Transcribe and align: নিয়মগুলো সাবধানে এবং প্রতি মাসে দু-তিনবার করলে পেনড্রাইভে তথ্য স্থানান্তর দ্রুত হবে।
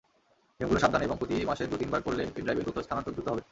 নিয়মগুলো 0.59 0.79
সাবধানে 0.79 1.05
এবং 1.05 1.17
প্রতি 1.17 1.35
মাসে 1.45 1.63
দু-তিনবার 1.71 2.01
করলে 2.01 2.23
পেনড্রাইভে 2.35 2.65
তথ্য 2.67 2.79
স্থানান্তর 2.83 3.13
দ্রুত 3.13 3.27
হবে। 3.29 3.41